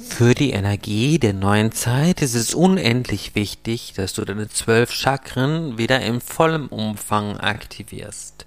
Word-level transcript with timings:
Für 0.00 0.34
die 0.34 0.50
Energie 0.50 1.18
der 1.18 1.32
neuen 1.32 1.72
Zeit 1.72 2.22
ist 2.22 2.34
es 2.34 2.54
unendlich 2.54 3.34
wichtig, 3.34 3.94
dass 3.96 4.12
du 4.12 4.24
deine 4.24 4.48
zwölf 4.48 4.92
Chakren 4.92 5.76
wieder 5.76 6.00
in 6.00 6.20
vollem 6.20 6.68
Umfang 6.68 7.36
aktivierst. 7.36 8.46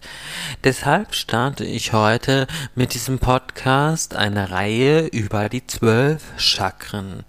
Deshalb 0.64 1.14
starte 1.14 1.66
ich 1.66 1.92
heute 1.92 2.48
mit 2.76 2.94
diesem 2.94 3.20
Podcast 3.20 4.16
eine 4.16 4.52
Reihe 4.52 5.08
über 5.08 5.50
die 5.50 5.68
zwölf 5.68 6.24
Chakren. 6.38 7.26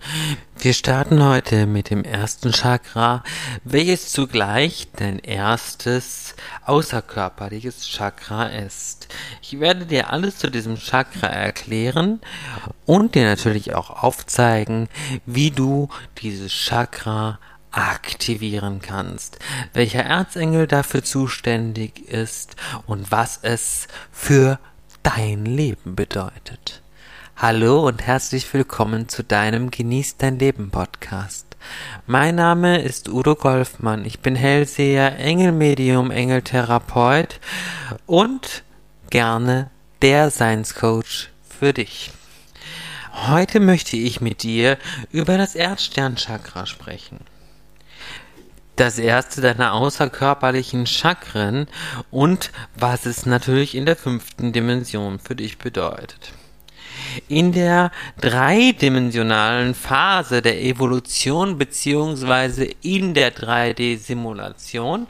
Wir 0.59 0.75
starten 0.75 1.25
heute 1.25 1.67
mit 1.67 1.91
dem 1.91 2.05
ersten 2.05 2.53
Chakra, 2.53 3.25
welches 3.65 4.13
zugleich 4.13 4.89
dein 4.95 5.19
erstes 5.19 6.37
außerkörperliches 6.67 7.89
Chakra 7.89 8.47
ist. 8.47 9.09
Ich 9.43 9.59
werde 9.59 9.87
dir 9.87 10.11
alles 10.11 10.39
zu 10.39 10.51
diesem 10.51 10.77
Chakra 10.77 11.27
erklären 11.27 12.21
und 12.87 13.17
dir 13.17 13.25
natürlich 13.25 13.75
auch 13.75 13.91
aufzeigen, 14.05 14.89
wie 15.27 15.51
du 15.51 15.89
dieses 16.19 16.53
Chakra 16.53 17.41
aktivieren 17.73 18.81
kannst, 18.81 19.39
welcher 19.73 20.05
Erzengel 20.05 20.67
dafür 20.67 21.03
zuständig 21.03 22.09
ist 22.09 22.55
und 22.87 23.11
was 23.11 23.41
es 23.43 23.89
für 24.13 24.61
dein 25.03 25.45
Leben 25.45 25.97
bedeutet. 25.97 26.83
Hallo 27.37 27.89
und 27.89 28.07
herzlich 28.07 28.53
willkommen 28.55 29.09
zu 29.09 29.25
deinem 29.25 29.73
Genieß 29.73 30.17
dein 30.17 30.39
Leben 30.39 30.71
Podcast. 30.71 31.57
Mein 32.07 32.37
Name 32.37 32.81
ist 32.81 33.09
Udo 33.09 33.35
Golfmann. 33.35 34.05
Ich 34.05 34.21
bin 34.21 34.37
Hellseher, 34.37 35.19
Engelmedium, 35.19 36.13
Engeltherapeut 36.13 37.41
und 38.07 38.63
gerne 39.11 39.71
der 40.03 40.31
Science-Coach 40.31 41.31
für 41.43 41.73
dich. 41.73 42.13
Heute 43.27 43.59
möchte 43.59 43.97
ich 43.97 44.21
mit 44.21 44.45
dir 44.45 44.79
über 45.11 45.37
das 45.37 45.57
Erdsternchakra 45.57 46.67
sprechen. 46.67 47.19
Das 48.77 48.99
erste 48.99 49.41
deiner 49.41 49.73
außerkörperlichen 49.73 50.87
Chakren 50.87 51.67
und 52.13 52.53
was 52.77 53.05
es 53.05 53.27
natürlich 53.27 53.75
in 53.75 53.85
der 53.85 53.97
fünften 53.97 54.53
Dimension 54.53 55.19
für 55.19 55.35
dich 55.35 55.59
bedeutet 55.59 56.33
in 57.29 57.53
der 57.53 57.91
dreidimensionalen 58.21 59.75
Phase 59.75 60.43
der 60.43 60.63
Evolution 60.63 61.59
beziehungsweise 61.59 62.65
in 62.83 63.15
der 63.15 63.35
3D-Simulation, 63.35 65.07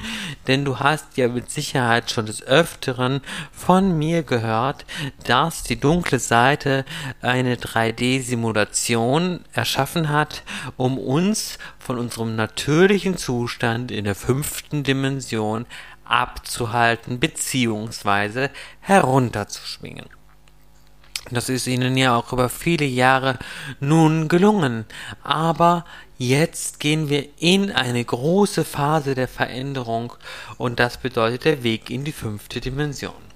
denn 0.47 0.65
du 0.65 0.79
hast 0.79 1.17
ja 1.17 1.29
mit 1.29 1.51
Sicherheit 1.51 2.11
schon 2.11 2.27
des 2.27 2.43
Öfteren 2.43 3.21
von 3.53 3.97
mir 3.99 4.23
gehört, 4.23 4.85
dass 5.25 5.63
die 5.63 5.79
dunkle 5.79 6.19
Seite 6.19 6.85
eine 7.21 7.57
3D-Simulation 7.57 9.41
erschaffen 9.53 10.09
hat, 10.09 10.43
um 10.77 10.99
uns 10.99 11.59
von 11.79 11.99
unserem 11.99 12.37
natürlichen 12.37 13.17
Zustand 13.17 13.91
in 13.91 14.05
der 14.05 14.15
fünften 14.15 14.83
Dimension 14.83 15.67
abzuhalten 16.05 17.19
beziehungsweise 17.21 18.51
herunterzuschwingen. 18.81 20.07
Das 21.31 21.49
ist 21.49 21.67
ihnen 21.67 21.97
ja 21.97 22.17
auch 22.17 22.33
über 22.33 22.49
viele 22.49 22.85
Jahre 22.85 23.39
nun 23.81 24.29
gelungen. 24.29 24.85
Aber 25.23 25.85
jetzt 26.19 26.81
gehen 26.81 27.09
wir 27.09 27.27
in 27.39 27.71
eine 27.71 28.05
große 28.05 28.65
Phase 28.65 29.15
der 29.15 29.29
Veränderung 29.29 30.13
und 30.59 30.81
das 30.81 30.97
bedeutet 30.97 31.45
der 31.45 31.63
Weg 31.63 31.91
in 31.91 32.05
die 32.05 32.13
fünfte 32.13 32.61
Dimension. 32.61 33.33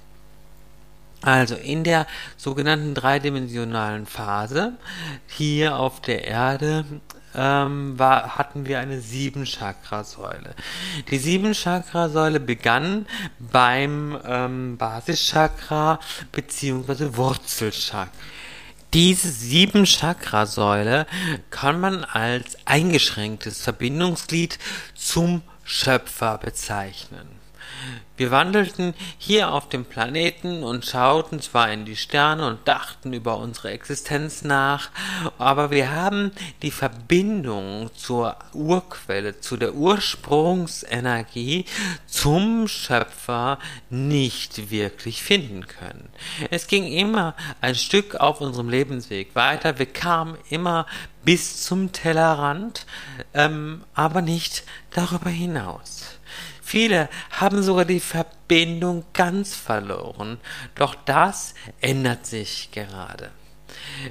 Also 1.22 1.54
in 1.56 1.82
der 1.82 2.06
sogenannten 2.36 2.94
dreidimensionalen 2.94 4.06
Phase 4.06 4.74
hier 5.26 5.76
auf 5.76 6.00
der 6.00 6.24
Erde 6.24 6.84
ähm, 7.36 7.98
war, 7.98 8.36
hatten 8.36 8.66
wir 8.66 8.80
eine 8.80 9.00
Sieben-Chakra-Säule. 9.00 10.54
Die 11.10 11.18
Sieben-Chakra-Säule 11.18 12.40
begann 12.40 13.06
beim 13.38 14.18
ähm, 14.24 14.76
Basischakra 14.76 16.00
bzw. 16.32 17.16
Wurzelchakra. 17.16 18.08
Diese 18.94 19.28
sieben 19.28 19.84
Chakra-Säule 19.84 21.06
kann 21.50 21.80
man 21.80 22.04
als 22.04 22.56
eingeschränktes 22.64 23.60
Verbindungsglied 23.60 24.58
zum 24.94 25.42
Schöpfer 25.64 26.38
bezeichnen. 26.38 27.28
Wir 28.16 28.30
wandelten 28.30 28.94
hier 29.18 29.52
auf 29.52 29.68
dem 29.68 29.84
Planeten 29.84 30.64
und 30.64 30.86
schauten 30.86 31.40
zwar 31.42 31.70
in 31.70 31.84
die 31.84 31.96
Sterne 31.96 32.46
und 32.46 32.66
dachten 32.66 33.12
über 33.12 33.36
unsere 33.36 33.70
Existenz 33.70 34.42
nach, 34.42 34.88
aber 35.36 35.70
wir 35.70 35.90
haben 35.90 36.32
die 36.62 36.70
Verbindung 36.70 37.90
zur 37.94 38.36
Urquelle, 38.54 39.40
zu 39.40 39.58
der 39.58 39.74
Ursprungsenergie, 39.74 41.66
zum 42.06 42.68
Schöpfer 42.68 43.58
nicht 43.90 44.70
wirklich 44.70 45.22
finden 45.22 45.66
können. 45.66 46.08
Es 46.50 46.68
ging 46.68 46.86
immer 46.86 47.34
ein 47.60 47.74
Stück 47.74 48.14
auf 48.14 48.40
unserem 48.40 48.70
Lebensweg 48.70 49.34
weiter, 49.34 49.78
wir 49.78 49.86
kamen 49.86 50.38
immer 50.48 50.86
bis 51.22 51.64
zum 51.64 51.92
Tellerrand, 51.92 52.86
ähm, 53.34 53.84
aber 53.94 54.22
nicht 54.22 54.62
darüber 54.90 55.28
hinaus. 55.28 56.15
Viele 56.66 57.08
haben 57.30 57.62
sogar 57.62 57.84
die 57.84 58.00
Verbindung 58.00 59.04
ganz 59.12 59.54
verloren. 59.54 60.38
Doch 60.74 60.96
das 60.96 61.54
ändert 61.80 62.26
sich 62.26 62.70
gerade. 62.72 63.30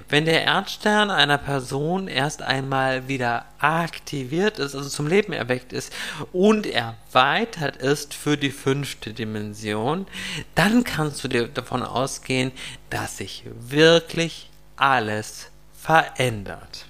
Wenn 0.08 0.24
der 0.24 0.44
Erdstern 0.44 1.12
einer 1.12 1.38
Person 1.38 2.08
erst 2.08 2.42
einmal 2.42 3.10
wieder 3.10 3.44
aktiviert 3.60 4.58
ist, 4.58 4.74
also 4.74 4.88
zum 4.88 5.08
Leben 5.08 5.34
erweckt 5.34 5.74
ist 5.74 5.92
und 6.32 6.66
erweitert 6.66 7.76
ist 7.76 8.14
für 8.14 8.38
die 8.38 8.52
fünfte 8.52 9.12
Dimension, 9.12 10.08
dann 10.56 10.86
kannst 10.86 11.26
du 11.26 11.28
dir 11.28 11.50
davon 11.50 11.84
ausgehen, 11.84 12.54
dass 12.90 13.18
sich 13.18 13.44
wirklich 13.60 14.50
alles 14.78 15.52
verändert. 15.74 16.86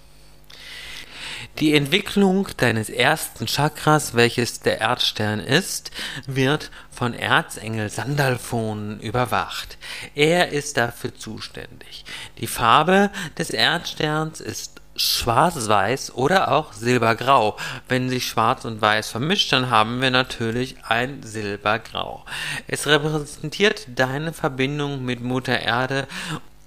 Die 1.59 1.73
Entwicklung 1.73 2.47
deines 2.57 2.89
ersten 2.89 3.47
Chakras, 3.47 4.13
welches 4.13 4.59
der 4.59 4.79
Erdstern 4.79 5.39
ist, 5.39 5.91
wird 6.27 6.71
von 6.91 7.13
Erzengel 7.13 7.89
Sandalphon 7.89 8.99
überwacht. 8.99 9.77
Er 10.15 10.49
ist 10.49 10.77
dafür 10.77 11.15
zuständig. 11.15 12.05
Die 12.39 12.47
Farbe 12.47 13.09
des 13.37 13.49
Erdsterns 13.49 14.41
ist 14.41 14.81
schwarz-weiß 14.95 16.15
oder 16.15 16.51
auch 16.51 16.73
silbergrau. 16.73 17.57
Wenn 17.87 18.09
sich 18.09 18.27
schwarz 18.27 18.65
und 18.65 18.81
weiß 18.81 19.09
vermischt, 19.09 19.51
dann 19.51 19.69
haben 19.69 20.01
wir 20.01 20.11
natürlich 20.11 20.77
ein 20.87 21.21
silbergrau. 21.23 22.23
Es 22.67 22.87
repräsentiert 22.87 23.87
deine 23.95 24.33
Verbindung 24.33 25.03
mit 25.03 25.21
Mutter 25.21 25.59
Erde 25.59 26.07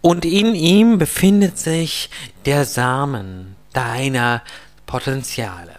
und 0.00 0.25
in 0.25 0.55
ihm 0.55 0.99
befindet 0.99 1.59
sich 1.59 2.10
der 2.45 2.65
Samen 2.65 3.56
deiner 3.72 4.43
Potenziale. 4.88 5.78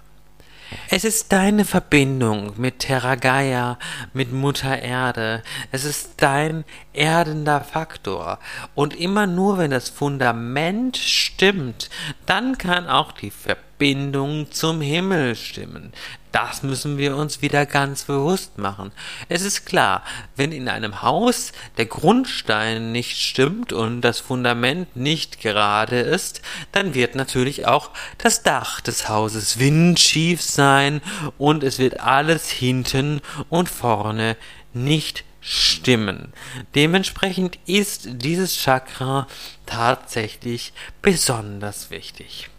Es 0.89 1.03
ist 1.03 1.31
deine 1.31 1.65
Verbindung 1.65 2.53
mit 2.57 2.79
Terra 2.79 3.15
Gaia, 3.15 3.79
mit 4.13 4.31
Mutter 4.31 4.81
Erde. 4.81 5.41
Es 5.71 5.83
ist 5.83 6.11
dein 6.17 6.63
erdender 6.99 7.61
Faktor. 7.61 8.39
Und 8.75 8.93
immer 8.93 9.25
nur, 9.25 9.57
wenn 9.57 9.71
das 9.71 9.89
Fundament 9.89 10.97
stimmt, 10.97 11.89
dann 12.25 12.57
kann 12.57 12.87
auch 12.87 13.13
die 13.13 13.31
Verbindung 13.31 14.51
zum 14.51 14.81
Himmel 14.81 15.35
stimmen. 15.35 15.93
Das 16.33 16.61
müssen 16.61 16.97
wir 16.97 17.15
uns 17.15 17.41
wieder 17.41 17.65
ganz 17.65 18.03
bewusst 18.03 18.57
machen. 18.57 18.91
Es 19.29 19.41
ist 19.41 19.65
klar, 19.65 20.03
wenn 20.35 20.51
in 20.51 20.67
einem 20.67 21.01
Haus 21.01 21.53
der 21.77 21.85
Grundstein 21.85 22.91
nicht 22.91 23.17
stimmt 23.17 23.71
und 23.71 24.01
das 24.01 24.19
Fundament 24.19 24.95
nicht 24.95 25.39
gerade 25.39 26.01
ist, 26.01 26.41
dann 26.73 26.93
wird 26.93 27.15
natürlich 27.15 27.65
auch 27.65 27.91
das 28.17 28.43
Dach 28.43 28.81
des 28.81 29.07
Hauses 29.07 29.57
windschief 29.57 30.41
sein 30.41 31.01
und 31.37 31.63
es 31.63 31.79
wird 31.79 32.01
alles 32.01 32.49
hinten 32.49 33.21
und 33.47 33.69
vorne 33.69 34.35
nicht 34.73 35.23
stimmen. 35.41 36.33
Dementsprechend 36.75 37.59
ist 37.65 38.07
dieses 38.21 38.57
Chakra 38.57 39.27
tatsächlich 39.65 40.73
besonders 41.01 41.91
wichtig. 41.91 42.49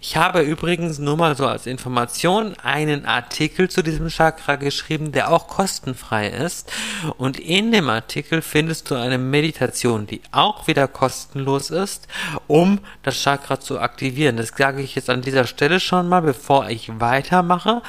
Ich 0.00 0.16
habe 0.16 0.40
übrigens 0.42 0.98
nur 0.98 1.16
mal 1.16 1.36
so 1.36 1.46
als 1.46 1.66
Information 1.66 2.54
einen 2.62 3.04
Artikel 3.04 3.68
zu 3.68 3.82
diesem 3.82 4.08
Chakra 4.08 4.56
geschrieben, 4.56 5.12
der 5.12 5.32
auch 5.32 5.48
kostenfrei 5.48 6.28
ist. 6.28 6.72
Und 7.18 7.38
in 7.38 7.72
dem 7.72 7.88
Artikel 7.88 8.42
findest 8.42 8.90
du 8.90 8.94
eine 8.94 9.18
Meditation, 9.18 10.06
die 10.06 10.20
auch 10.30 10.66
wieder 10.66 10.88
kostenlos 10.88 11.70
ist, 11.70 12.08
um 12.46 12.80
das 13.02 13.16
Chakra 13.16 13.60
zu 13.60 13.80
aktivieren. 13.80 14.36
Das 14.36 14.52
sage 14.56 14.82
ich 14.82 14.94
jetzt 14.94 15.10
an 15.10 15.22
dieser 15.22 15.46
Stelle 15.46 15.80
schon 15.80 16.08
mal, 16.08 16.22
bevor 16.22 16.68
ich 16.68 17.00
weitermache. 17.00 17.82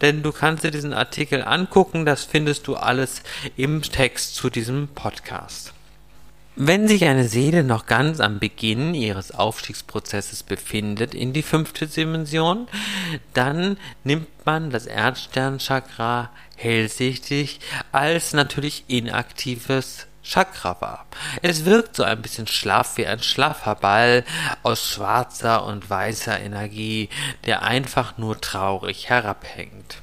Denn 0.00 0.22
du 0.22 0.32
kannst 0.32 0.64
dir 0.64 0.70
diesen 0.70 0.92
Artikel 0.92 1.42
angucken. 1.42 2.06
Das 2.06 2.24
findest 2.24 2.66
du 2.66 2.76
alles 2.76 3.22
im 3.56 3.82
Text 3.82 4.36
zu 4.36 4.50
diesem 4.50 4.88
Podcast. 4.88 5.72
Wenn 6.54 6.86
sich 6.86 7.06
eine 7.06 7.26
Seele 7.28 7.64
noch 7.64 7.86
ganz 7.86 8.20
am 8.20 8.38
Beginn 8.38 8.94
ihres 8.94 9.32
Aufstiegsprozesses 9.32 10.42
befindet 10.42 11.14
in 11.14 11.32
die 11.32 11.42
fünfte 11.42 11.86
Dimension, 11.86 12.68
dann 13.32 13.78
nimmt 14.04 14.28
man 14.44 14.68
das 14.68 14.84
Erdsternchakra 14.84 16.30
hellsichtig 16.56 17.60
als 17.90 18.34
natürlich 18.34 18.84
inaktives 18.88 20.06
Chakra 20.22 20.78
wahr. 20.80 21.06
Es 21.40 21.64
wirkt 21.64 21.96
so 21.96 22.02
ein 22.02 22.20
bisschen 22.20 22.46
schlaff 22.46 22.98
wie 22.98 23.06
ein 23.06 23.22
schlaffer 23.22 23.74
Ball 23.74 24.22
aus 24.62 24.86
schwarzer 24.86 25.64
und 25.64 25.88
weißer 25.88 26.38
Energie, 26.38 27.08
der 27.46 27.62
einfach 27.62 28.18
nur 28.18 28.38
traurig 28.40 29.08
herabhängt. 29.08 30.02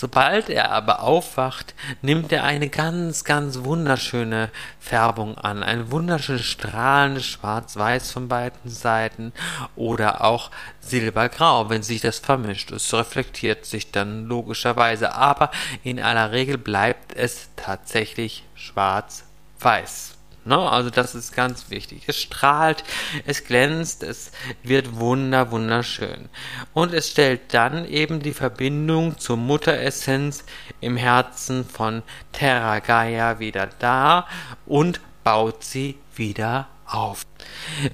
Sobald 0.00 0.48
er 0.48 0.70
aber 0.70 1.02
aufwacht, 1.02 1.74
nimmt 2.02 2.30
er 2.30 2.44
eine 2.44 2.68
ganz, 2.68 3.24
ganz 3.24 3.64
wunderschöne 3.64 4.48
Färbung 4.78 5.36
an. 5.36 5.64
Ein 5.64 5.90
wunderschönes 5.90 6.44
strahlendes 6.44 7.26
Schwarz-Weiß 7.26 8.12
von 8.12 8.28
beiden 8.28 8.70
Seiten 8.70 9.32
oder 9.74 10.22
auch 10.22 10.52
Silbergrau, 10.78 11.68
wenn 11.68 11.82
sich 11.82 12.00
das 12.00 12.20
vermischt. 12.20 12.70
Es 12.70 12.94
reflektiert 12.94 13.64
sich 13.64 13.90
dann 13.90 14.26
logischerweise, 14.26 15.16
aber 15.16 15.50
in 15.82 15.98
aller 15.98 16.30
Regel 16.30 16.58
bleibt 16.58 17.16
es 17.16 17.48
tatsächlich 17.56 18.44
schwarz-weiß. 18.54 20.17
Ne? 20.44 20.58
Also 20.58 20.90
das 20.90 21.14
ist 21.14 21.34
ganz 21.34 21.70
wichtig. 21.70 22.04
Es 22.06 22.16
strahlt, 22.16 22.84
es 23.26 23.44
glänzt, 23.44 24.02
es 24.02 24.32
wird 24.62 24.96
wunder, 24.96 25.50
wunderschön. 25.50 26.28
Und 26.72 26.94
es 26.94 27.10
stellt 27.10 27.52
dann 27.54 27.84
eben 27.86 28.20
die 28.20 28.32
Verbindung 28.32 29.18
zur 29.18 29.36
Mutteressenz 29.36 30.44
im 30.80 30.96
Herzen 30.96 31.64
von 31.64 32.02
Terra 32.32 32.78
Gaia 32.78 33.38
wieder 33.38 33.68
dar 33.78 34.26
und 34.66 35.00
baut 35.24 35.64
sie 35.64 35.98
wieder 36.14 36.68
auf. 36.88 37.26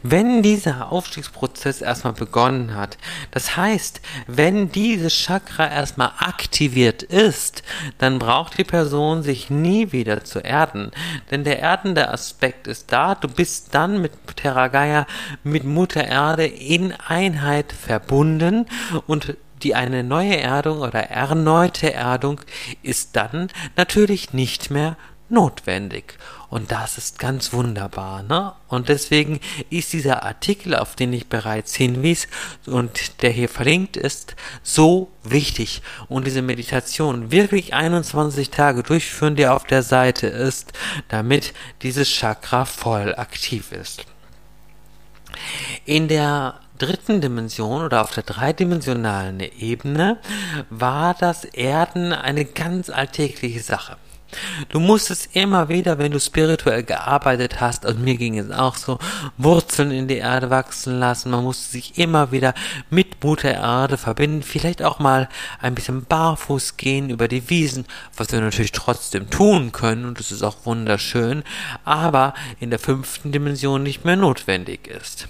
Wenn 0.03 0.43
dieser 0.43 0.91
Aufstiegsprozess 0.91 1.81
erstmal 1.81 2.13
begonnen 2.13 2.75
hat, 2.75 2.97
das 3.31 3.57
heißt, 3.57 4.01
wenn 4.27 4.71
dieses 4.73 5.13
Chakra 5.13 5.69
erstmal 5.69 6.13
aktiviert 6.19 7.03
ist, 7.03 7.63
dann 7.99 8.19
braucht 8.19 8.59
die 8.59 8.65
Person 8.65 9.23
sich 9.23 9.51
nie 9.51 9.93
wieder 9.93 10.25
zu 10.25 10.39
erden. 10.39 10.91
Denn 11.31 11.45
der 11.45 11.59
erdende 11.59 12.09
Aspekt 12.09 12.67
ist 12.67 12.93
da, 12.93 13.15
du 13.15 13.29
bist 13.29 13.75
dann 13.75 14.01
mit 14.01 14.13
Terragaya, 14.37 15.07
mit 15.43 15.65
Mutter 15.65 16.05
Erde 16.05 16.47
in 16.47 16.93
Einheit 16.93 17.73
verbunden 17.73 18.67
und 19.07 19.37
die 19.63 19.75
eine 19.75 20.05
neue 20.05 20.37
Erdung 20.37 20.81
oder 20.81 21.11
erneute 21.11 21.93
Erdung 21.93 22.41
ist 22.83 23.17
dann 23.17 23.49
natürlich 23.77 24.33
nicht 24.35 24.71
mehr 24.71 24.97
notwendig. 25.29 26.19
Und 26.51 26.71
das 26.71 26.99
ist 26.99 27.19
ganz 27.19 27.53
wunderbar. 27.53 28.23
Ne? 28.23 28.53
Und 28.69 28.89
deswegen 28.89 29.41
ist 29.71 29.93
dieser 29.93 30.23
Artikel, 30.23 30.77
auf 30.77 30.95
den 30.95 31.13
ich 31.13 31.29
bereits 31.29 31.75
hinwies 31.75 32.29
und 32.67 33.23
der 33.23 33.31
hier 33.31 33.49
verlinkt 33.49 33.97
ist, 33.97 34.37
so 34.63 35.11
wichtig. 35.25 35.83
Und 36.09 36.27
diese 36.27 36.43
Meditation 36.43 37.33
wirklich 37.33 37.75
21 37.75 38.51
Tage 38.51 38.83
durchführen, 38.83 39.35
die 39.37 39.49
auf 39.49 39.65
der 39.65 39.83
Seite 39.83 40.29
ist, 40.29 40.73
damit 41.09 41.55
dieses 41.83 42.09
Chakra 42.09 42.65
voll 42.65 43.15
aktiv 43.17 43.73
ist. 43.73 44.05
In 45.85 46.07
der 46.07 46.61
dritten 46.79 47.21
Dimension 47.21 47.83
oder 47.83 48.03
auf 48.03 48.13
der 48.13 48.23
dreidimensionalen 48.23 49.41
Ebene 49.41 50.19
war 50.71 51.15
das 51.15 51.45
Erden 51.45 52.13
eine 52.13 52.45
ganz 52.45 52.91
alltägliche 52.91 53.61
Sache. 53.61 53.97
Du 54.69 54.81
musstest 54.81 55.35
immer 55.35 55.69
wieder, 55.69 55.99
wenn 55.99 56.13
du 56.13 56.21
spirituell 56.21 56.83
gearbeitet 56.83 57.61
hast, 57.61 57.85
und 57.85 58.03
mir 58.03 58.17
ging 58.17 58.39
es 58.39 58.51
auch 58.51 58.77
so, 58.77 58.99
Wurzeln 59.37 59.91
in 59.91 60.09
die 60.09 60.17
Erde 60.17 60.51
wachsen 60.51 60.99
lassen. 60.99 61.31
Man 61.31 61.45
musste 61.45 61.71
sich 61.71 61.99
immer 61.99 62.33
wieder 62.33 62.55
mit 62.91 63.23
Mutter 63.23 63.53
Erde 63.53 63.97
verbinden. 63.97 64.43
Vielleicht 64.43 64.83
auch 64.83 64.99
mal 64.99 65.29
ein 65.61 65.75
bisschen 65.75 66.05
barfuß 66.05 66.77
gehen 66.77 67.11
über 67.11 67.29
die 67.29 67.49
Wiesen, 67.51 67.85
was 68.17 68.33
wir 68.33 68.41
natürlich 68.41 68.73
trotzdem 68.73 69.31
tun 69.31 69.73
können. 69.73 70.05
Und 70.05 70.19
das 70.19 70.33
ist 70.33 70.43
auch 70.43 70.65
wunderschön. 70.65 71.43
Aber 71.85 72.35
in 72.61 72.71
der 72.71 72.79
fünften 72.79 73.33
Dimension 73.33 73.83
nicht 73.83 74.05
mehr 74.05 74.17
notwendig 74.17 74.87
ist 74.87 75.29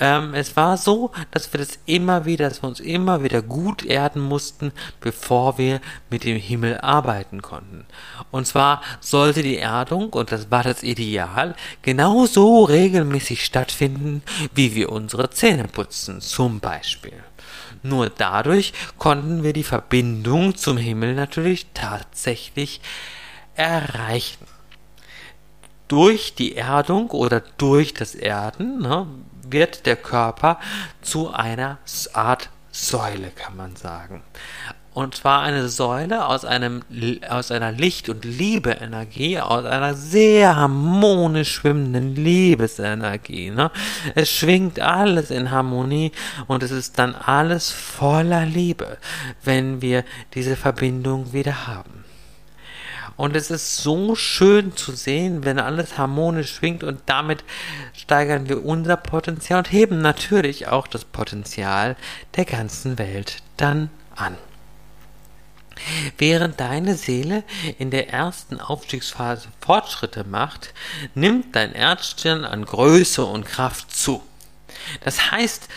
ähm, 0.00 0.34
es 0.34 0.56
war 0.56 0.76
so, 0.78 1.12
dass 1.30 1.52
wir 1.52 1.60
das 1.60 1.78
immer 1.84 2.24
wieder, 2.24 2.48
dass 2.48 2.62
wir 2.62 2.68
uns 2.68 2.80
immer 2.80 3.22
wieder 3.22 3.42
gut 3.42 3.84
erden 3.84 4.22
mussten, 4.22 4.72
bevor 5.00 5.58
wir 5.58 5.80
mit 6.08 6.24
dem 6.24 6.38
Himmel 6.38 6.78
arbeiten 6.80 7.42
konnten. 7.42 7.84
Und 8.30 8.46
zwar 8.46 8.82
sollte 9.00 9.42
die 9.42 9.58
Erdung, 9.58 10.10
und 10.10 10.32
das 10.32 10.50
war 10.50 10.62
das 10.62 10.82
Ideal, 10.82 11.54
genauso 11.82 12.64
regelmäßig 12.64 13.44
stattfinden, 13.44 14.22
wie 14.54 14.74
wir 14.74 14.90
unsere 14.90 15.30
Zähne 15.30 15.64
putzen, 15.68 16.20
zum 16.20 16.60
Beispiel. 16.60 17.22
Nur 17.82 18.10
dadurch 18.10 18.72
konnten 18.98 19.42
wir 19.42 19.52
die 19.52 19.64
Verbindung 19.64 20.56
zum 20.56 20.76
Himmel 20.76 21.14
natürlich 21.14 21.66
tatsächlich 21.74 22.80
erreichen 23.54 24.46
durch 25.90 26.34
die 26.36 26.56
Erdung 26.56 27.10
oder 27.10 27.42
durch 27.58 27.92
das 27.94 28.14
Erden 28.14 28.78
ne, 28.78 29.06
wird 29.52 29.86
der 29.86 29.96
Körper 29.96 30.58
zu 31.02 31.32
einer 31.32 31.78
Art 32.12 32.50
Säule, 32.72 33.30
kann 33.30 33.56
man 33.56 33.76
sagen. 33.76 34.22
Und 34.92 35.14
zwar 35.14 35.42
eine 35.42 35.68
Säule 35.68 36.26
aus 36.26 36.44
einem, 36.44 36.82
aus 37.28 37.52
einer 37.52 37.70
Licht- 37.70 38.08
und 38.08 38.24
Liebe-Energie, 38.24 39.38
aus 39.38 39.64
einer 39.64 39.94
sehr 39.94 40.56
harmonisch 40.56 41.52
schwimmenden 41.52 42.16
Liebesenergie. 42.16 43.50
Ne? 43.50 43.70
Es 44.16 44.30
schwingt 44.30 44.80
alles 44.80 45.30
in 45.30 45.52
Harmonie 45.52 46.10
und 46.48 46.64
es 46.64 46.72
ist 46.72 46.98
dann 46.98 47.14
alles 47.14 47.70
voller 47.70 48.44
Liebe, 48.44 48.98
wenn 49.44 49.80
wir 49.80 50.04
diese 50.34 50.56
Verbindung 50.56 51.32
wieder 51.32 51.68
haben. 51.68 52.04
Und 53.16 53.36
es 53.36 53.50
ist 53.50 53.76
so 53.78 54.14
schön 54.14 54.76
zu 54.76 54.92
sehen, 54.92 55.44
wenn 55.44 55.58
alles 55.58 55.98
harmonisch 55.98 56.54
schwingt 56.54 56.84
und 56.84 57.00
damit 57.06 57.44
steigern 57.92 58.48
wir 58.48 58.64
unser 58.64 58.96
Potenzial 58.96 59.58
und 59.58 59.72
heben 59.72 60.00
natürlich 60.00 60.68
auch 60.68 60.86
das 60.86 61.04
Potenzial 61.04 61.96
der 62.36 62.44
ganzen 62.44 62.98
Welt 62.98 63.38
dann 63.56 63.90
an. 64.16 64.36
Während 66.18 66.60
deine 66.60 66.94
Seele 66.94 67.42
in 67.78 67.90
der 67.90 68.10
ersten 68.10 68.60
Aufstiegsphase 68.60 69.48
Fortschritte 69.60 70.24
macht, 70.24 70.74
nimmt 71.14 71.56
dein 71.56 71.72
Erdstirn 71.72 72.44
an 72.44 72.64
Größe 72.64 73.24
und 73.24 73.46
Kraft 73.46 73.94
zu. 73.94 74.22
Das 75.02 75.30
heißt, 75.30 75.68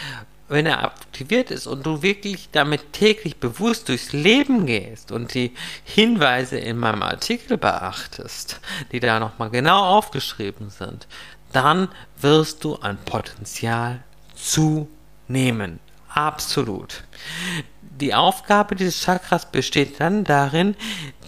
wenn 0.54 0.68
er 0.68 0.84
aktiviert 0.84 1.52
ist 1.52 1.66
und 1.66 1.86
du 1.86 2.04
wirklich 2.04 2.50
damit 2.52 2.94
täglich 2.94 3.38
bewusst 3.38 3.90
durchs 3.90 4.14
Leben 4.14 4.68
gehst 4.68 5.12
und 5.12 5.34
die 5.34 5.52
Hinweise 5.84 6.58
in 6.58 6.78
meinem 6.78 7.02
Artikel 7.02 7.58
beachtest, 7.58 8.62
die 8.92 9.00
da 9.00 9.20
nochmal 9.20 9.50
genau 9.50 9.98
aufgeschrieben 9.98 10.70
sind, 10.70 11.08
dann 11.52 11.90
wirst 12.22 12.64
du 12.64 12.76
an 12.76 12.98
Potenzial 13.04 14.04
zunehmen. 14.36 15.80
Absolut. 16.08 17.04
Die 17.82 18.14
Aufgabe 18.14 18.76
dieses 18.76 19.02
Chakras 19.04 19.52
besteht 19.52 20.00
dann 20.00 20.24
darin, 20.24 20.76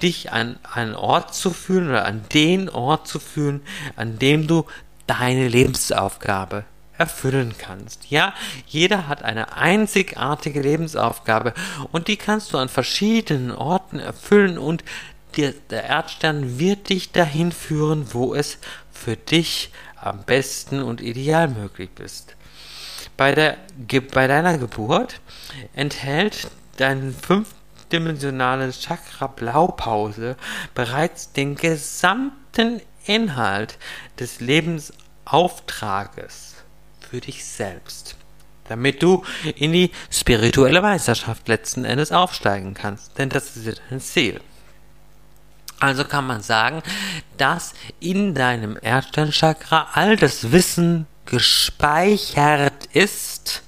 dich 0.03 0.31
an 0.31 0.59
einen 0.71 0.93
Ort 0.93 1.33
zu 1.33 1.49
führen 1.49 1.89
oder 1.89 2.05
an 2.05 2.25
den 2.31 2.69
Ort 2.69 3.07
zu 3.07 3.19
führen, 3.19 3.61
an 3.95 4.19
dem 4.19 4.45
du 4.45 4.65
deine 5.07 5.47
Lebensaufgabe 5.47 6.65
erfüllen 6.97 7.53
kannst. 7.57 8.09
Ja, 8.09 8.33
jeder 8.67 9.07
hat 9.07 9.23
eine 9.23 9.57
einzigartige 9.57 10.61
Lebensaufgabe 10.61 11.53
und 11.91 12.07
die 12.07 12.17
kannst 12.17 12.53
du 12.53 12.57
an 12.57 12.69
verschiedenen 12.69 13.51
Orten 13.51 13.99
erfüllen 13.99 14.57
und 14.57 14.83
der, 15.37 15.53
der 15.69 15.83
Erdstern 15.83 16.59
wird 16.59 16.89
dich 16.89 17.11
dahin 17.11 17.51
führen, 17.51 18.13
wo 18.13 18.33
es 18.33 18.57
für 18.91 19.17
dich 19.17 19.71
am 19.95 20.23
besten 20.23 20.81
und 20.81 21.01
ideal 21.01 21.49
möglich 21.49 21.89
ist. 21.99 22.35
Bei, 23.17 23.33
der, 23.33 23.57
bei 24.13 24.27
deiner 24.27 24.57
Geburt 24.57 25.19
enthält 25.73 26.49
dein 26.77 27.13
fünfdimensionale 27.13 28.71
Chakra 28.71 29.27
Blaupause 29.27 30.37
bereits 30.73 31.33
den 31.33 31.55
gesamten 31.55 32.81
Inhalt 33.05 33.77
des 34.19 34.41
Lebensauftrages 34.41 36.54
für 37.09 37.21
dich 37.21 37.45
selbst, 37.45 38.15
damit 38.67 39.01
du 39.03 39.23
in 39.55 39.71
die 39.71 39.91
spirituelle 40.09 40.81
Meisterschaft 40.81 41.47
letzten 41.47 41.85
Endes 41.85 42.11
aufsteigen 42.11 42.73
kannst, 42.73 43.17
denn 43.17 43.29
das 43.29 43.55
ist 43.55 43.81
dein 43.89 44.01
Ziel. 44.01 44.41
Also 45.79 46.05
kann 46.05 46.25
man 46.25 46.41
sagen, 46.41 46.81
dass 47.37 47.73
in 47.99 48.33
deinem 48.33 48.77
Erdsternchakra 48.81 49.89
all 49.93 50.15
das 50.15 50.51
Wissen 50.51 51.05
gespeichert 51.25 52.85
ist, 52.93 53.63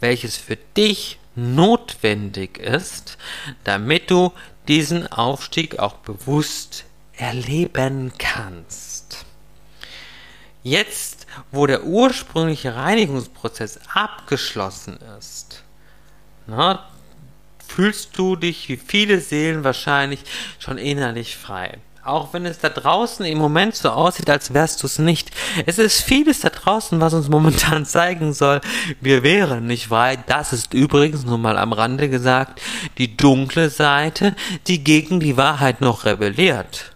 welches 0.00 0.36
für 0.36 0.56
dich 0.56 1.18
notwendig 1.36 2.58
ist, 2.58 3.16
damit 3.64 4.10
du 4.10 4.32
diesen 4.66 5.06
Aufstieg 5.10 5.78
auch 5.78 5.94
bewusst 5.94 6.84
erleben 7.16 8.12
kannst. 8.18 9.24
Jetzt, 10.62 11.19
wo 11.52 11.66
der 11.66 11.84
ursprüngliche 11.84 12.74
Reinigungsprozess 12.74 13.80
abgeschlossen 13.92 14.98
ist, 15.18 15.62
na, 16.46 16.84
fühlst 17.66 18.18
du 18.18 18.36
dich 18.36 18.68
wie 18.68 18.76
viele 18.76 19.20
Seelen 19.20 19.64
wahrscheinlich 19.64 20.24
schon 20.58 20.78
innerlich 20.78 21.36
frei. 21.36 21.78
Auch 22.02 22.32
wenn 22.32 22.46
es 22.46 22.58
da 22.58 22.70
draußen 22.70 23.26
im 23.26 23.36
Moment 23.36 23.76
so 23.76 23.90
aussieht, 23.90 24.30
als 24.30 24.54
wärst 24.54 24.82
du 24.82 24.86
es 24.86 24.98
nicht. 24.98 25.30
Es 25.66 25.78
ist 25.78 26.00
vieles 26.00 26.40
da 26.40 26.48
draußen, 26.48 26.98
was 27.00 27.12
uns 27.12 27.28
momentan 27.28 27.84
zeigen 27.86 28.32
soll, 28.32 28.60
wir 29.00 29.22
wären 29.22 29.66
nicht 29.66 29.88
frei. 29.88 30.16
Das 30.26 30.52
ist 30.52 30.72
übrigens 30.72 31.24
nur 31.24 31.36
mal 31.36 31.58
am 31.58 31.72
Rande 31.72 32.08
gesagt 32.08 32.60
die 32.96 33.16
dunkle 33.16 33.68
Seite, 33.68 34.34
die 34.66 34.82
gegen 34.82 35.20
die 35.20 35.36
Wahrheit 35.36 35.82
noch 35.82 36.06
rebelliert. 36.06 36.92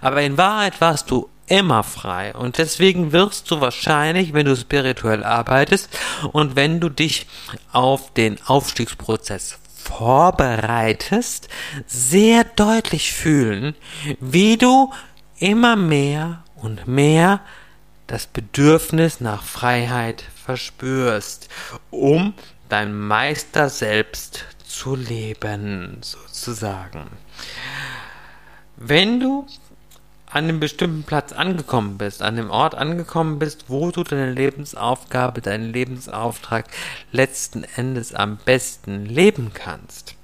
Aber 0.00 0.22
in 0.22 0.38
Wahrheit 0.38 0.80
warst 0.80 1.10
du 1.10 1.28
immer 1.48 1.82
frei. 1.82 2.34
Und 2.34 2.58
deswegen 2.58 3.12
wirst 3.12 3.50
du 3.50 3.60
wahrscheinlich, 3.60 4.32
wenn 4.32 4.46
du 4.46 4.56
spirituell 4.56 5.24
arbeitest 5.24 5.88
und 6.32 6.56
wenn 6.56 6.80
du 6.80 6.88
dich 6.88 7.26
auf 7.72 8.12
den 8.14 8.38
Aufstiegsprozess 8.46 9.58
vorbereitest, 9.88 11.48
sehr 11.86 12.44
deutlich 12.44 13.12
fühlen, 13.12 13.74
wie 14.20 14.56
du 14.56 14.92
immer 15.38 15.76
mehr 15.76 16.42
und 16.56 16.86
mehr 16.86 17.40
das 18.06 18.26
Bedürfnis 18.26 19.20
nach 19.20 19.42
Freiheit 19.42 20.24
verspürst, 20.44 21.48
um 21.90 22.34
dein 22.68 22.98
Meister 22.98 23.68
selbst 23.68 24.44
zu 24.66 24.94
leben, 24.94 25.98
sozusagen. 26.02 27.06
Wenn 28.76 29.20
du 29.20 29.46
an 30.30 30.44
einem 30.44 30.60
bestimmten 30.60 31.04
Platz 31.04 31.32
angekommen 31.32 31.98
bist, 31.98 32.22
an 32.22 32.36
dem 32.36 32.50
Ort 32.50 32.74
angekommen 32.74 33.38
bist, 33.38 33.64
wo 33.68 33.90
du 33.90 34.04
deine 34.04 34.32
Lebensaufgabe, 34.32 35.40
deinen 35.40 35.72
Lebensauftrag 35.72 36.66
letzten 37.12 37.64
Endes 37.64 38.14
am 38.14 38.36
besten 38.44 39.06
leben 39.06 39.52
kannst, 39.54 40.17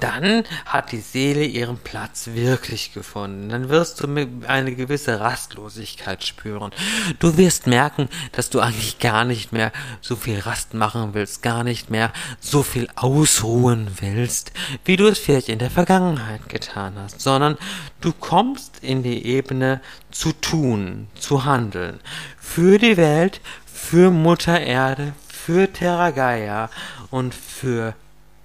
dann 0.00 0.44
hat 0.64 0.92
die 0.92 1.00
Seele 1.00 1.44
ihren 1.44 1.78
Platz 1.78 2.28
wirklich 2.32 2.92
gefunden. 2.92 3.48
Dann 3.48 3.68
wirst 3.68 4.00
du 4.00 4.06
eine 4.46 4.74
gewisse 4.74 5.20
Rastlosigkeit 5.20 6.24
spüren. 6.24 6.72
Du 7.18 7.36
wirst 7.36 7.66
merken, 7.66 8.08
dass 8.32 8.50
du 8.50 8.60
eigentlich 8.60 8.98
gar 8.98 9.24
nicht 9.24 9.52
mehr 9.52 9.72
so 10.00 10.16
viel 10.16 10.40
Rast 10.40 10.74
machen 10.74 11.14
willst, 11.14 11.42
gar 11.42 11.64
nicht 11.64 11.90
mehr 11.90 12.12
so 12.40 12.62
viel 12.62 12.88
ausruhen 12.96 13.88
willst, 14.00 14.52
wie 14.84 14.96
du 14.96 15.06
es 15.06 15.18
vielleicht 15.18 15.48
in 15.48 15.58
der 15.58 15.70
Vergangenheit 15.70 16.48
getan 16.48 16.94
hast, 16.96 17.20
sondern 17.20 17.56
du 18.00 18.12
kommst 18.12 18.82
in 18.82 19.02
die 19.02 19.26
Ebene 19.26 19.80
zu 20.10 20.32
tun, 20.32 21.08
zu 21.14 21.44
handeln. 21.44 22.00
Für 22.38 22.78
die 22.78 22.96
Welt, 22.96 23.40
für 23.66 24.10
Mutter 24.10 24.60
Erde, 24.60 25.12
für 25.28 25.72
Terra 25.72 26.10
Gaia 26.10 26.70
und 27.10 27.34
für 27.34 27.94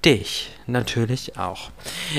dich 0.06 0.52
natürlich 0.68 1.38
auch. 1.38 1.72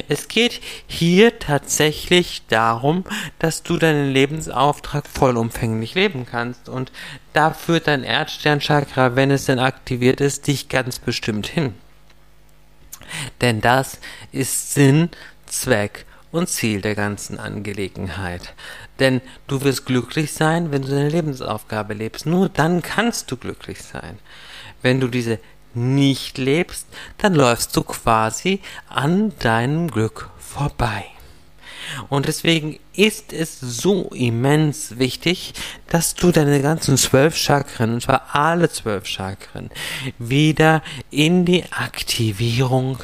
Es 0.08 0.28
geht 0.28 0.60
hier 0.86 1.38
tatsächlich 1.38 2.42
darum, 2.48 3.04
dass 3.38 3.62
du 3.62 3.76
deinen 3.76 4.10
Lebensauftrag 4.10 5.06
vollumfänglich 5.06 5.94
leben 5.94 6.26
kannst 6.26 6.68
und 6.68 6.92
da 7.32 7.52
führt 7.52 7.86
dein 7.86 8.02
Erdsternchakra, 8.02 9.16
wenn 9.16 9.30
es 9.30 9.46
denn 9.46 9.58
aktiviert 9.58 10.20
ist, 10.20 10.46
dich 10.46 10.68
ganz 10.68 10.98
bestimmt 10.98 11.46
hin. 11.46 11.74
Denn 13.40 13.60
das 13.60 13.98
ist 14.32 14.74
Sinn, 14.74 15.10
Zweck 15.46 16.06
und 16.32 16.48
Ziel 16.48 16.80
der 16.80 16.94
ganzen 16.94 17.38
Angelegenheit. 17.38 18.54
Denn 18.98 19.20
du 19.46 19.62
wirst 19.62 19.86
glücklich 19.86 20.32
sein, 20.32 20.72
wenn 20.72 20.82
du 20.82 20.88
deine 20.88 21.08
Lebensaufgabe 21.08 21.94
lebst. 21.94 22.26
Nur 22.26 22.48
dann 22.48 22.82
kannst 22.82 23.30
du 23.30 23.36
glücklich 23.36 23.82
sein. 23.82 24.18
Wenn 24.82 25.00
du 25.00 25.08
diese 25.08 25.38
nicht 25.76 26.38
lebst, 26.38 26.87
dann 27.18 27.35
läufst 27.35 27.76
du 27.76 27.83
quasi 27.83 28.61
an 28.88 29.33
deinem 29.38 29.90
Glück 29.90 30.30
vorbei. 30.38 31.04
Und 32.09 32.26
deswegen 32.26 32.78
ist 32.95 33.33
es 33.33 33.61
so 33.61 34.11
immens 34.12 34.99
wichtig, 34.99 35.54
dass 35.88 36.14
du 36.14 36.33
deine 36.33 36.61
ganzen 36.61 36.97
zwölf 36.97 37.37
Chakren, 37.37 37.95
und 37.95 38.02
zwar 38.02 38.35
alle 38.35 38.71
zwölf 38.71 39.06
Chakren, 39.06 39.71
wieder 40.18 40.83
in 41.11 41.45
die 41.45 41.64
Aktivierung 41.71 42.99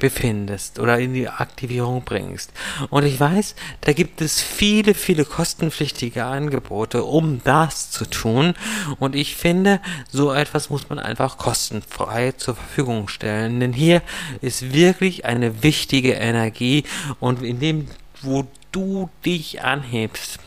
befindest 0.00 0.78
oder 0.78 0.98
in 0.98 1.14
die 1.14 1.28
Aktivierung 1.28 2.02
bringst. 2.04 2.52
Und 2.88 3.04
ich 3.04 3.20
weiß, 3.20 3.54
da 3.82 3.92
gibt 3.92 4.20
es 4.20 4.40
viele, 4.40 4.94
viele 4.94 5.24
kostenpflichtige 5.24 6.24
Angebote, 6.24 7.04
um 7.04 7.40
das 7.44 7.90
zu 7.90 8.06
tun. 8.06 8.54
Und 8.98 9.14
ich 9.14 9.36
finde, 9.36 9.80
so 10.10 10.32
etwas 10.32 10.70
muss 10.70 10.88
man 10.88 10.98
einfach 10.98 11.38
kostenfrei 11.38 12.32
zur 12.32 12.56
Verfügung 12.56 13.08
stellen. 13.08 13.60
Denn 13.60 13.72
hier 13.72 14.02
ist 14.40 14.72
wirklich 14.72 15.24
eine 15.24 15.62
wichtige 15.62 16.12
Energie 16.12 16.84
und 17.20 17.42
in 17.42 17.60
dem, 17.60 17.86
wo 18.22 18.46
du 18.72 19.10
dich 19.24 19.62
anhebst, 19.62 20.38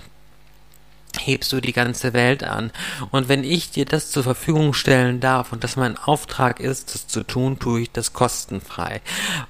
hebst 1.25 1.51
du 1.53 1.61
die 1.61 1.73
ganze 1.73 2.13
Welt 2.13 2.43
an. 2.43 2.71
Und 3.11 3.29
wenn 3.29 3.43
ich 3.43 3.71
dir 3.71 3.85
das 3.85 4.11
zur 4.11 4.23
Verfügung 4.23 4.73
stellen 4.73 5.19
darf 5.19 5.51
und 5.51 5.63
das 5.63 5.75
mein 5.75 5.97
Auftrag 5.97 6.59
ist, 6.59 6.93
das 6.93 7.07
zu 7.07 7.23
tun, 7.23 7.59
tue 7.59 7.81
ich 7.81 7.91
das 7.91 8.13
kostenfrei. 8.13 9.01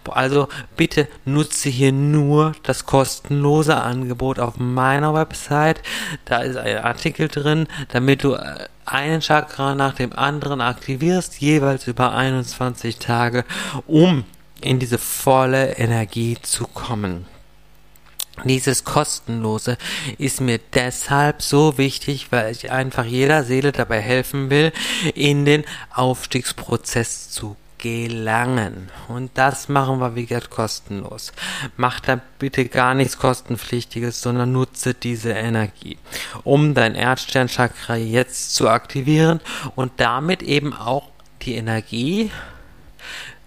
Also 0.10 0.48
bitte 0.76 1.08
nutze 1.26 1.70
hier 1.70 1.92
nur 1.92 2.54
das 2.64 2.86
kostenlose 2.86 3.76
Angebot 3.76 4.40
auf 4.40 4.58
meiner 4.58 5.14
Website. 5.14 5.82
Da 6.26 6.40
ist 6.40 6.58
ein 6.58 6.78
Artikel 6.78 7.28
drin, 7.28 7.68
damit 7.90 8.24
du 8.24 8.34
äh, 8.34 8.68
einen 8.86 9.22
Chakra 9.22 9.76
nach 9.76 9.94
dem 9.94 10.14
anderen 10.14 10.62
aktivierst, 10.62 11.40
jeweils 11.40 11.88
über 11.88 12.14
21 12.14 12.98
Tage, 12.98 13.46
um 13.88 14.26
in 14.62 14.80
diese 14.80 14.98
volle 14.98 15.78
Energie 15.78 16.38
zu 16.42 16.68
kommen. 16.68 17.26
Dieses 18.44 18.84
kostenlose 18.84 19.78
ist 20.18 20.42
mir 20.42 20.60
deshalb 20.74 21.42
so 21.42 21.78
wichtig, 21.78 22.32
weil 22.32 22.52
ich 22.52 22.72
einfach 22.72 23.06
jeder 23.06 23.44
Seele 23.44 23.72
dabei 23.72 24.02
helfen 24.02 24.50
will, 24.50 24.74
in 25.14 25.46
den 25.46 25.64
Aufstiegsprozess 25.94 27.30
zu 27.30 27.56
gelangen. 27.78 28.90
Und 29.08 29.32
das 29.36 29.70
machen 29.70 30.00
wir 30.00 30.16
wie 30.16 30.26
gesagt 30.26 30.50
kostenlos. 30.50 31.32
Mach 31.78 32.00
da 32.00 32.20
bitte 32.40 32.66
gar 32.66 32.96
nichts 32.96 33.18
kostenpflichtiges, 33.18 34.22
sondern 34.22 34.52
nutze 34.54 34.94
diese 34.94 35.32
Energie, 35.32 35.98
um 36.44 36.74
dein 36.74 36.96
Erdsternchakra 36.96 37.98
jetzt 37.98 38.56
zu 38.56 38.70
aktivieren 38.70 39.42
und 39.76 39.92
damit 39.98 40.42
eben 40.42 40.74
auch 40.74 41.10
die 41.42 41.56
Energie 41.56 42.32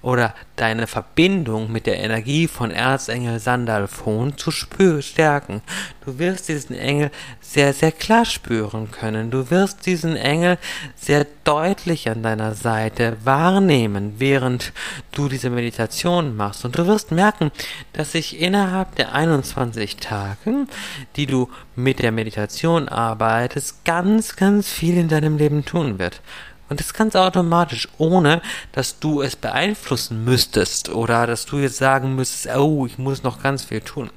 oder 0.07 0.35
deine 0.55 0.87
Verbindung 0.87 1.73
mit 1.73 1.87
der 1.87 1.99
Energie 1.99 2.47
von 2.47 2.71
Erzengel 2.71 3.41
Sandalphon 3.41 4.39
zu 4.39 4.53
stärken. 4.53 5.63
Du 6.05 6.21
wirst 6.21 6.49
diesen 6.49 6.79
Engel 6.79 7.11
sehr, 7.41 7.73
sehr 7.73 7.91
klar 7.91 8.25
spüren 8.25 8.93
können. 8.93 9.33
Du 9.33 9.51
wirst 9.51 9.85
diesen 9.85 10.15
Engel 10.15 10.59
sehr 10.95 11.27
deutlich 11.43 12.09
an 12.09 12.23
deiner 12.23 12.55
Seite 12.55 13.17
wahrnehmen, 13.25 14.15
während 14.19 14.73
du 15.11 15.29
diese 15.29 15.51
Meditation 15.51 16.37
machst. 16.37 16.65
Und 16.65 16.79
du 16.79 16.87
wirst 16.87 17.11
merken, 17.11 17.51
dass 17.93 18.13
sich 18.13 18.41
innerhalb 18.41 18.95
der 18.95 19.13
21 19.13 19.97
Tage, 19.97 20.69
die 21.17 21.27
du 21.27 21.51
mit 21.75 21.99
der 21.99 22.13
Meditation 22.13 22.89
arbeitest, 22.89 23.85
ganz, 23.85 24.37
ganz 24.37 24.71
viel 24.71 24.97
in 24.97 25.09
deinem 25.09 25.37
Leben 25.37 25.65
tun 25.65 25.99
wird. 25.99 26.21
Und 26.69 26.81
das 26.81 26.93
du 27.15 27.21
automatisch, 27.21 27.89
ohne 27.99 28.43
dass 28.73 28.99
du 28.99 29.23
es 29.23 29.37
beeinflussen 29.37 30.25
müsstest 30.25 30.89
oder 30.89 31.27
dass 31.27 31.47
du 31.47 31.59
jetzt 31.59 31.77
sagen 31.77 32.15
müsstest, 32.15 32.57
oh, 32.57 32.87
ich 32.87 32.99
muss 32.99 33.23
noch 33.23 33.43
ganz 33.43 33.65
viel 33.65 33.81
tun. 33.81 34.11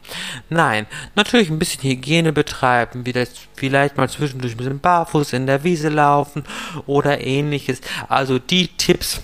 Nein, 0.49 0.87
natürlich 1.15 1.49
ein 1.49 1.59
bisschen 1.59 1.83
Hygiene 1.83 2.33
betreiben, 2.33 3.05
vielleicht 3.55 3.97
mal 3.97 4.09
zwischendurch 4.09 4.53
ein 4.53 4.57
bisschen 4.57 4.79
barfuß 4.79 5.33
in 5.33 5.45
der 5.45 5.63
Wiese 5.63 5.89
laufen 5.89 6.43
oder 6.87 7.21
ähnliches. 7.21 7.81
Also 8.07 8.39
die 8.39 8.67
Tipps, 8.69 9.21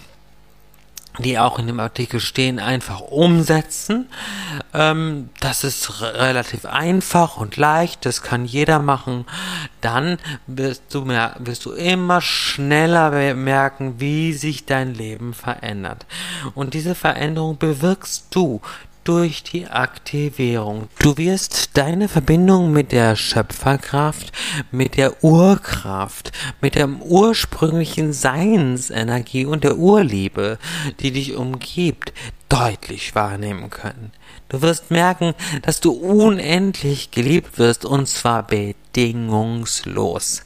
die 1.19 1.39
auch 1.39 1.59
in 1.59 1.67
dem 1.67 1.79
Artikel 1.79 2.19
stehen, 2.19 2.59
einfach 2.59 3.01
umsetzen. 3.01 4.09
Ähm, 4.73 5.29
das 5.39 5.63
ist 5.63 6.01
relativ 6.01 6.65
einfach 6.65 7.37
und 7.37 7.57
leicht, 7.57 8.05
das 8.05 8.21
kann 8.21 8.45
jeder 8.45 8.79
machen. 8.79 9.25
Dann 9.81 10.17
wirst 10.47 10.93
du, 10.93 11.07
wirst 11.07 11.65
du 11.65 11.71
immer 11.71 12.21
schneller 12.21 13.33
merken, 13.33 13.99
wie 13.99 14.33
sich 14.33 14.65
dein 14.65 14.93
Leben 14.93 15.33
verändert. 15.33 16.05
Und 16.53 16.73
diese 16.73 16.95
Veränderung 16.95 17.57
bewirkst 17.57 18.27
du 18.31 18.61
durch 19.05 19.43
die 19.43 19.67
Aktivierung. 19.67 20.89
Du 20.99 21.17
wirst 21.17 21.77
deine 21.77 22.09
Verbindung 22.09 22.73
mit 22.73 22.91
der 22.91 23.15
Schöpferkraft, 23.15 24.33
mit 24.71 24.97
der 24.97 25.23
Urkraft, 25.23 26.31
mit 26.59 26.75
der 26.75 26.89
ursprünglichen 26.89 28.11
Seinsenergie 28.11 29.45
und 29.45 29.63
der 29.63 29.77
Urliebe, 29.77 30.57
die 30.99 31.11
dich 31.11 31.35
umgibt, 31.35 32.13
deutlich 32.49 33.15
wahrnehmen 33.15 33.69
können. 33.69 34.11
Du 34.49 34.61
wirst 34.61 34.91
merken, 34.91 35.33
dass 35.61 35.81
du 35.81 35.91
unendlich 35.91 37.11
geliebt 37.11 37.59
wirst 37.59 37.85
und 37.85 38.07
zwar 38.07 38.43
bedingungslos. 38.43 40.43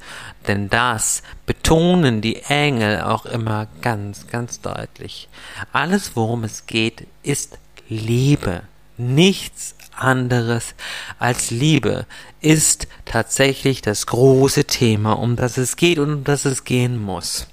Denn 0.48 0.70
das 0.70 1.22
betonen 1.46 2.22
die 2.22 2.42
Engel 2.44 3.02
auch 3.02 3.26
immer 3.26 3.68
ganz, 3.82 4.28
ganz 4.28 4.62
deutlich. 4.62 5.30
Alles, 5.72 6.16
worum 6.16 6.44
es 6.44 6.66
geht, 6.66 7.08
ist 7.24 7.58
Liebe. 7.90 8.62
Nichts 8.98 9.76
anderes 9.96 10.76
als 11.20 11.52
Liebe 11.52 12.06
ist 12.42 12.88
tatsächlich 13.06 13.82
das 13.82 14.06
große 14.06 14.66
Thema, 14.66 15.14
um 15.14 15.36
das 15.36 15.58
es 15.58 15.76
geht 15.76 16.00
und 16.00 16.14
um 16.14 16.24
das 16.24 16.46
es 16.46 16.64
gehen 16.64 17.02
muss. 17.02 17.48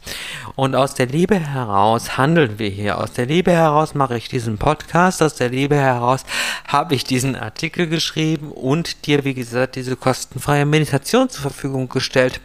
Und 0.54 0.74
aus 0.74 0.94
der 0.94 1.06
Liebe 1.06 1.38
heraus 1.38 2.16
handeln 2.16 2.58
wir 2.58 2.68
hier. 2.68 2.98
Aus 2.98 3.12
der 3.12 3.26
Liebe 3.26 3.52
heraus 3.52 3.94
mache 3.94 4.16
ich 4.16 4.28
diesen 4.28 4.58
Podcast. 4.58 5.22
Aus 5.22 5.34
der 5.34 5.50
Liebe 5.50 5.76
heraus 5.76 6.24
habe 6.66 6.94
ich 6.94 7.04
diesen 7.04 7.36
Artikel 7.36 7.88
geschrieben 7.88 8.50
und 8.52 9.06
dir, 9.06 9.24
wie 9.24 9.34
gesagt, 9.34 9.76
diese 9.76 9.96
kostenfreie 9.96 10.66
Meditation 10.66 11.28
zur 11.28 11.42
Verfügung 11.42 11.88
gestellt 11.88 12.40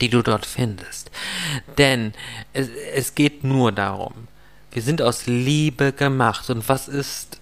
die 0.00 0.08
du 0.08 0.22
dort 0.22 0.46
findest. 0.46 1.10
Denn 1.78 2.12
es, 2.52 2.68
es 2.94 3.14
geht 3.14 3.44
nur 3.44 3.72
darum, 3.72 4.28
wir 4.72 4.82
sind 4.82 5.02
aus 5.02 5.26
Liebe 5.26 5.92
gemacht. 5.92 6.50
Und 6.50 6.68
was 6.68 6.88
ist 6.88 7.38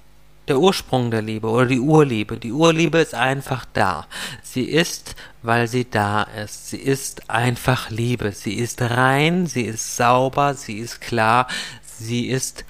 der 0.50 0.58
Ursprung 0.58 1.12
der 1.12 1.22
Liebe 1.22 1.48
oder 1.48 1.66
die 1.66 1.78
Urliebe. 1.78 2.36
Die 2.36 2.50
Urliebe 2.50 2.98
ist 2.98 3.14
einfach 3.14 3.64
da. 3.72 4.08
Sie 4.42 4.64
ist, 4.64 5.14
weil 5.42 5.68
sie 5.68 5.88
da 5.88 6.24
ist. 6.24 6.70
Sie 6.70 6.78
ist 6.78 7.30
einfach 7.30 7.88
Liebe. 7.90 8.32
Sie 8.32 8.54
ist 8.54 8.82
rein, 8.82 9.46
sie 9.46 9.62
ist 9.62 9.96
sauber, 9.96 10.54
sie 10.54 10.78
ist 10.78 11.00
klar, 11.00 11.46
sie 11.82 12.26
ist 12.26 12.64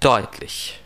deutlich. 0.00 0.80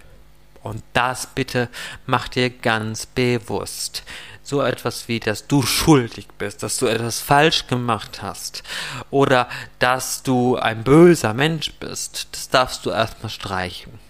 Und 0.64 0.82
das 0.92 1.28
bitte 1.28 1.68
mach 2.06 2.26
dir 2.26 2.50
ganz 2.50 3.06
bewusst. 3.06 4.02
So 4.50 4.62
etwas 4.62 5.07
wie, 5.07 5.21
dass 5.21 5.47
du 5.47 5.62
schuldig 5.62 6.26
bist, 6.37 6.64
dass 6.64 6.76
du 6.76 6.87
etwas 6.87 7.21
falsch 7.21 7.69
gemacht 7.69 8.21
hast 8.21 8.64
oder 9.09 9.49
dass 9.78 10.25
du 10.25 10.57
ein 10.57 10.83
böser 10.83 11.35
Mensch 11.35 11.73
bist, 11.75 12.26
das 12.33 12.49
darfst 12.49 12.85
du 12.85 12.90
erstmal 12.90 13.30
streichen. 13.30 14.10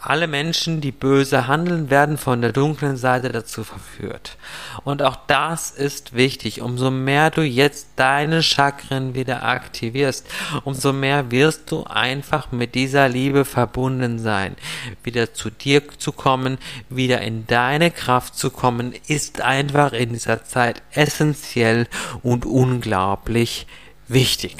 Alle 0.00 0.26
Menschen, 0.26 0.80
die 0.80 0.92
böse 0.92 1.46
handeln, 1.46 1.90
werden 1.90 2.18
von 2.18 2.40
der 2.40 2.52
dunklen 2.52 2.96
Seite 2.96 3.30
dazu 3.30 3.64
verführt. 3.64 4.36
Und 4.82 5.02
auch 5.02 5.16
das 5.26 5.70
ist 5.70 6.14
wichtig. 6.14 6.62
Umso 6.62 6.90
mehr 6.90 7.30
du 7.30 7.42
jetzt 7.42 7.88
deine 7.96 8.42
Chakren 8.42 9.14
wieder 9.14 9.44
aktivierst, 9.44 10.26
umso 10.64 10.92
mehr 10.92 11.30
wirst 11.30 11.70
du 11.70 11.84
einfach 11.84 12.50
mit 12.50 12.74
dieser 12.74 13.08
Liebe 13.08 13.44
verbunden 13.44 14.18
sein. 14.18 14.56
Wieder 15.02 15.34
zu 15.34 15.50
dir 15.50 15.82
zu 15.98 16.12
kommen, 16.12 16.58
wieder 16.88 17.20
in 17.20 17.46
deine 17.46 17.90
Kraft 17.90 18.36
zu 18.36 18.50
kommen, 18.50 18.94
ist 19.06 19.42
einfach 19.42 19.92
in 19.92 20.12
dieser 20.12 20.44
Zeit 20.44 20.82
essentiell 20.92 21.86
und 22.22 22.46
unglaublich 22.46 23.66
wichtig. 24.08 24.56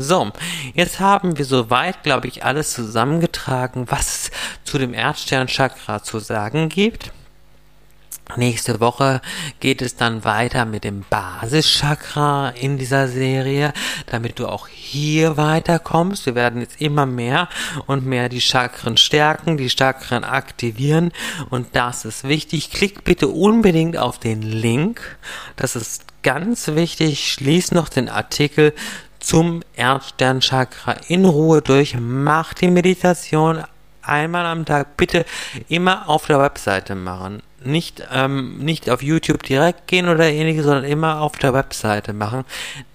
So, 0.00 0.30
jetzt 0.74 1.00
haben 1.00 1.38
wir 1.38 1.44
soweit, 1.44 2.04
glaube 2.04 2.28
ich, 2.28 2.44
alles 2.44 2.72
zusammengetragen, 2.72 3.86
was 3.90 4.06
es 4.06 4.30
zu 4.62 4.78
dem 4.78 4.94
Erdsternchakra 4.94 6.04
zu 6.04 6.20
sagen 6.20 6.68
gibt. 6.68 7.10
Nächste 8.36 8.78
Woche 8.78 9.20
geht 9.58 9.82
es 9.82 9.96
dann 9.96 10.22
weiter 10.22 10.66
mit 10.66 10.84
dem 10.84 11.04
Basischakra 11.10 12.50
in 12.50 12.78
dieser 12.78 13.08
Serie, 13.08 13.72
damit 14.06 14.38
du 14.38 14.46
auch 14.46 14.68
hier 14.68 15.36
weiterkommst. 15.36 16.26
Wir 16.26 16.36
werden 16.36 16.60
jetzt 16.60 16.80
immer 16.80 17.04
mehr 17.04 17.48
und 17.86 18.06
mehr 18.06 18.28
die 18.28 18.40
Chakren 18.40 18.98
stärken, 18.98 19.56
die 19.56 19.68
Chakren 19.68 20.22
aktivieren 20.22 21.10
und 21.50 21.74
das 21.74 22.04
ist 22.04 22.22
wichtig. 22.22 22.70
Klick 22.70 23.02
bitte 23.02 23.26
unbedingt 23.26 23.96
auf 23.96 24.20
den 24.20 24.42
Link. 24.42 25.18
Das 25.56 25.74
ist 25.74 26.04
ganz 26.22 26.68
wichtig. 26.68 27.32
Schließ 27.32 27.72
noch 27.72 27.88
den 27.88 28.08
Artikel 28.08 28.74
zum 29.18 29.62
Erdsternchakra 29.76 30.96
in 31.08 31.24
Ruhe 31.24 31.62
durch. 31.62 31.96
Mach 31.98 32.54
die 32.54 32.70
Meditation 32.70 33.64
einmal 34.08 34.46
am 34.46 34.64
Tag 34.64 34.96
bitte 34.96 35.24
immer 35.68 36.08
auf 36.08 36.26
der 36.26 36.40
Webseite 36.40 36.94
machen. 36.94 37.42
Nicht, 37.64 38.06
ähm, 38.12 38.58
nicht 38.58 38.88
auf 38.88 39.02
YouTube 39.02 39.42
direkt 39.42 39.88
gehen 39.88 40.08
oder 40.08 40.30
ähnliches, 40.30 40.64
sondern 40.64 40.84
immer 40.84 41.20
auf 41.20 41.36
der 41.38 41.52
Webseite 41.52 42.12
machen. 42.12 42.44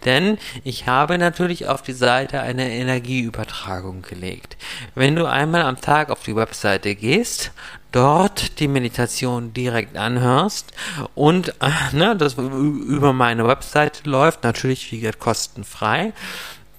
Denn 0.05 0.37
ich 0.63 0.87
habe 0.87 1.17
natürlich 1.17 1.67
auf 1.67 1.81
die 1.81 1.93
Seite 1.93 2.39
eine 2.39 2.71
Energieübertragung 2.71 4.03
gelegt. 4.03 4.55
Wenn 4.95 5.15
du 5.15 5.25
einmal 5.25 5.63
am 5.63 5.81
Tag 5.81 6.09
auf 6.09 6.23
die 6.23 6.35
Webseite 6.35 6.95
gehst, 6.95 7.51
dort 7.93 8.59
die 8.59 8.67
Meditation 8.67 9.53
direkt 9.53 9.95
anhörst 9.95 10.73
und 11.15 11.49
äh, 11.61 11.95
ne, 11.95 12.17
das 12.17 12.33
über 12.35 13.13
meine 13.13 13.47
Webseite 13.47 14.09
läuft, 14.09 14.43
natürlich 14.43 14.91
wie 14.91 14.99
gesagt 14.99 15.19
kostenfrei 15.19 16.11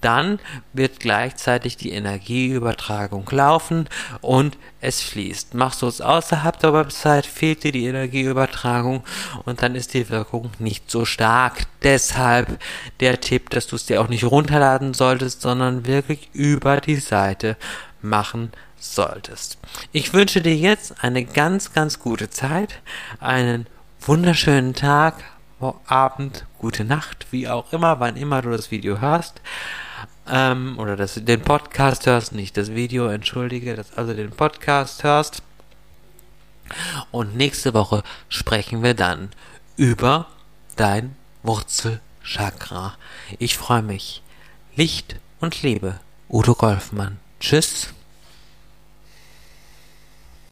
dann 0.04 0.38
wird 0.74 1.00
gleichzeitig 1.00 1.78
die 1.78 1.92
Energieübertragung 1.92 3.26
laufen 3.30 3.88
und 4.20 4.58
es 4.82 5.00
fließt. 5.00 5.54
Machst 5.54 5.80
du 5.80 5.86
es 5.86 6.02
außerhalb 6.02 6.58
der 6.58 6.74
Website, 6.74 7.24
fehlt 7.24 7.64
dir 7.64 7.72
die 7.72 7.86
Energieübertragung 7.86 9.02
und 9.46 9.62
dann 9.62 9.74
ist 9.74 9.94
die 9.94 10.10
Wirkung 10.10 10.50
nicht 10.58 10.90
so 10.90 11.06
stark. 11.06 11.62
Deshalb 11.82 12.60
der 13.00 13.18
Tipp, 13.22 13.48
dass 13.48 13.66
du 13.66 13.76
es 13.76 13.86
dir 13.86 14.02
auch 14.02 14.08
nicht 14.08 14.24
runterladen 14.24 14.92
solltest, 14.92 15.40
sondern 15.40 15.86
wirklich 15.86 16.28
über 16.34 16.82
die 16.82 16.96
Seite 16.96 17.56
machen 18.04 18.52
solltest. 18.78 19.58
Ich 19.92 20.12
wünsche 20.12 20.40
dir 20.40 20.56
jetzt 20.56 21.02
eine 21.02 21.24
ganz, 21.24 21.72
ganz 21.72 21.98
gute 21.98 22.30
Zeit, 22.30 22.80
einen 23.20 23.66
wunderschönen 24.00 24.74
Tag, 24.74 25.24
Abend, 25.86 26.44
gute 26.58 26.84
Nacht, 26.84 27.26
wie 27.30 27.48
auch 27.48 27.72
immer, 27.72 27.98
wann 27.98 28.16
immer 28.16 28.42
du 28.42 28.50
das 28.50 28.70
Video 28.70 29.00
hörst 29.00 29.40
ähm, 30.28 30.78
oder 30.78 30.96
das, 30.96 31.14
den 31.14 31.42
Podcast 31.42 32.06
hörst, 32.06 32.32
nicht 32.32 32.56
das 32.56 32.74
Video, 32.74 33.08
entschuldige, 33.08 33.74
dass 33.76 33.96
also 33.96 34.14
den 34.14 34.30
Podcast 34.30 35.04
hörst. 35.04 35.42
Und 37.10 37.36
nächste 37.36 37.74
Woche 37.74 38.02
sprechen 38.28 38.82
wir 38.82 38.94
dann 38.94 39.30
über 39.76 40.28
dein 40.76 41.14
Wurzelchakra. 41.42 42.94
Ich 43.38 43.56
freue 43.56 43.82
mich. 43.82 44.22
Licht 44.74 45.16
und 45.40 45.62
Liebe. 45.62 46.00
Udo 46.28 46.54
Golfmann. 46.54 47.23
Tschüss. 47.40 47.88